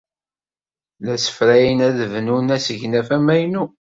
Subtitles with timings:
[1.05, 3.63] La ssefrayen ad bnun asegnaf amaynu.